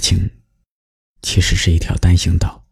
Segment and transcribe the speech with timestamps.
[0.00, 0.30] 情
[1.22, 2.66] 其实是一条单行道，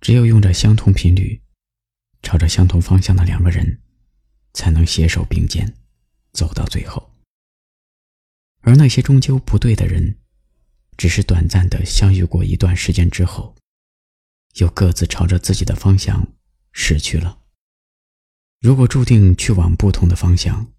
[0.00, 1.42] 只有用着相同频率、
[2.22, 3.82] 朝着相同方向的两个人，
[4.52, 5.74] 才能携手并肩
[6.32, 7.10] 走到最后。
[8.60, 10.16] 而那些终究不对的人，
[10.96, 13.56] 只是短暂的相遇过一段时间之后，
[14.54, 16.28] 又各自朝着自己的方向
[16.72, 17.40] 驶去了。
[18.60, 20.72] 如果注定去往不同的方向，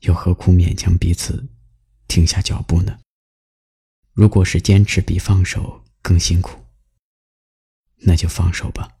[0.00, 1.50] 又何苦勉强彼此
[2.08, 3.00] 停下脚步呢？
[4.14, 6.58] 如果是坚持比放手更辛苦，
[8.00, 8.96] 那就放手吧。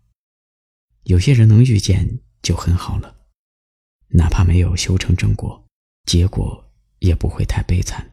[1.04, 3.14] 有些人能遇见就很好了，
[4.08, 5.62] 哪怕没有修成正果，
[6.06, 8.10] 结果也不会太悲惨。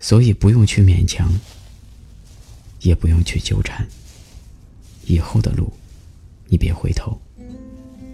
[0.00, 1.32] 所以不用去勉强，
[2.80, 3.86] 也不用去纠缠。
[5.04, 5.72] 以后的路，
[6.46, 7.16] 你别回头。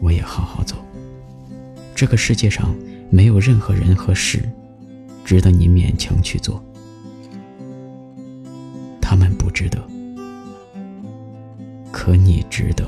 [0.00, 0.84] 我也好好走。
[1.96, 2.76] 这个世界上
[3.10, 4.46] 没有任何人和事
[5.24, 6.62] 值得你勉强去做，
[9.10, 9.82] 他们不值得，
[11.90, 12.86] 可你值得。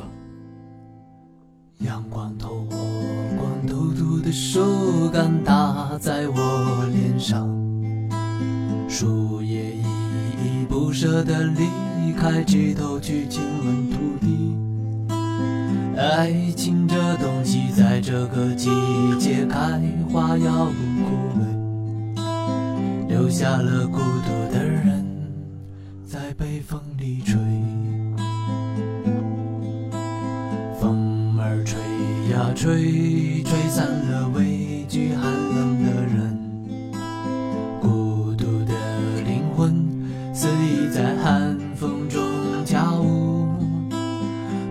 [1.79, 2.77] 阳光透过
[3.39, 7.49] 光秃秃的树干打在我脸上，
[8.87, 14.55] 树叶依依不舍地离开枝头去亲吻土地。
[15.97, 18.69] 爱情这东西，在这个季
[19.19, 19.81] 节开
[20.13, 21.17] 花要枯
[22.15, 25.03] 萎，留下了孤独的人
[26.31, 27.35] 在北风里吹。
[30.81, 31.77] 风儿吹
[32.31, 36.39] 呀吹，吹散了畏惧寒冷的人，
[37.81, 38.73] 孤独的
[39.25, 39.75] 灵魂
[40.33, 42.23] 肆意在寒风中
[42.65, 43.49] 跳舞。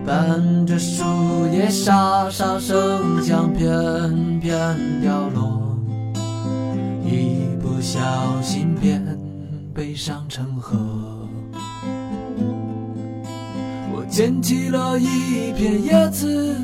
[0.06, 1.04] 伴着树
[1.52, 4.58] 叶沙沙声响，片片
[5.02, 5.78] 掉落，
[7.04, 8.00] 一不小
[8.40, 9.04] 心便
[9.74, 11.19] 悲伤成河。
[14.20, 16.54] 捡起了一片叶子，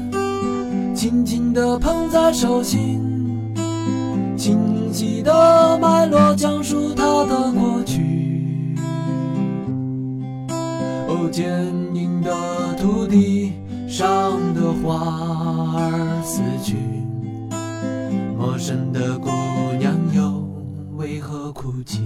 [0.95, 3.01] 轻轻地捧在手心，
[4.37, 8.77] 清晰的脉络讲述它的过去。
[11.09, 11.51] 哦，坚
[11.95, 13.55] 硬的土地。
[13.89, 14.05] 上
[14.53, 14.99] 的花
[15.79, 16.77] 儿死去，
[18.37, 19.31] 陌生的姑
[19.79, 20.47] 娘又
[20.99, 22.03] 为何哭泣？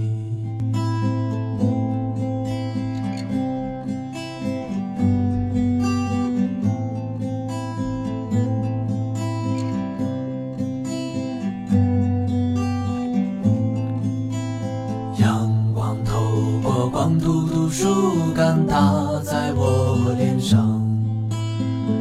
[15.17, 16.19] 阳光透
[16.63, 17.87] 过光秃秃树
[18.33, 18.75] 干打
[19.23, 20.81] 在我脸上。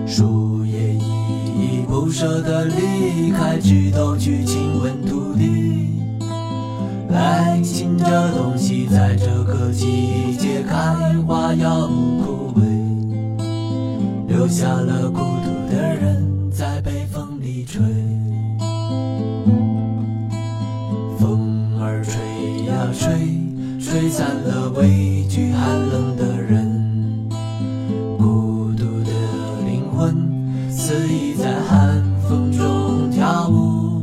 [0.07, 6.01] 树叶依依不舍地离开枝头去亲吻土地。
[7.13, 12.63] 爱情这东西，在这个季节开花要枯萎，
[14.29, 17.81] 留下了孤独的人在北风里吹。
[23.91, 27.29] 吹，散了畏惧寒冷的人。
[28.17, 29.11] 孤独的
[29.67, 30.15] 灵魂
[30.71, 34.01] 肆意在寒风中跳舞，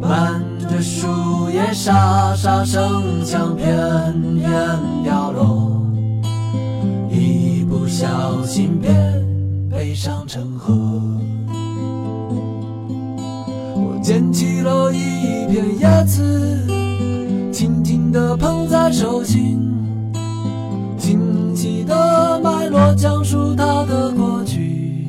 [0.00, 3.66] 伴着树叶沙沙声响，片
[4.36, 4.48] 片
[5.02, 5.84] 掉落，
[7.10, 8.94] 一不小心便
[9.68, 10.89] 悲伤成河。
[18.40, 19.60] 捧在手心，
[20.96, 25.06] 清晰的脉络讲述它的过去。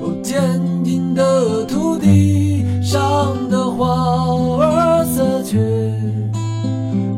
[0.00, 0.40] 哦，坚
[0.84, 3.86] 硬的土地上的花
[4.60, 5.58] 儿死去，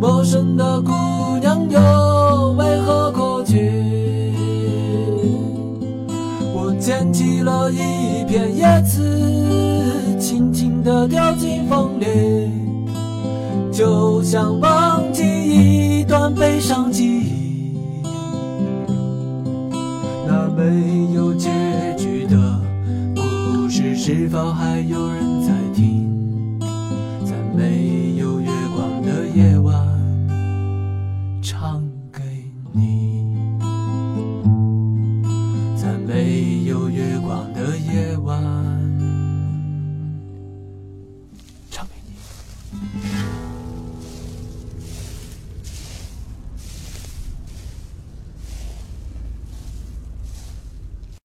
[0.00, 0.92] 陌生的姑
[1.40, 3.58] 娘又为何哭泣？
[6.54, 12.06] 我捡起了一片叶子，轻轻地掉进风里，
[13.80, 17.72] 就像忘记一段悲伤记忆，
[20.26, 21.48] 那没有结
[21.96, 22.36] 局的
[23.16, 23.96] 故事。
[23.96, 26.60] 是否还有人在听？
[27.24, 27.99] 在每